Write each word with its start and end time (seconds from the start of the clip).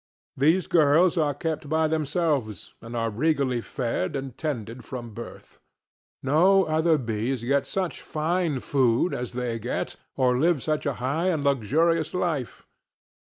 These 0.35 0.65
girls 0.65 1.15
are 1.15 1.35
kept 1.35 1.69
by 1.69 1.87
themselves, 1.87 2.73
and 2.81 2.95
are 2.95 3.11
regally 3.11 3.61
fed 3.61 4.15
and 4.15 4.35
tended 4.35 4.83
from 4.83 5.13
birth. 5.13 5.59
No 6.23 6.63
other 6.63 6.97
bees 6.97 7.43
get 7.43 7.67
such 7.67 8.01
fine 8.01 8.61
food 8.61 9.13
as 9.13 9.33
they 9.33 9.59
get, 9.59 9.97
or 10.15 10.39
live 10.39 10.63
such 10.63 10.87
a 10.87 10.93
high 10.97 11.27
and 11.27 11.43
luxurious 11.43 12.15
life. 12.15 12.65